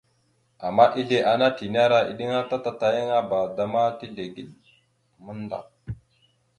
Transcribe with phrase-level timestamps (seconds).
[0.67, 4.71] Ama ezle ana tinera iɗəŋa ta tatayaŋaba da ma tizlegeɗ nike
[5.25, 5.67] mandap.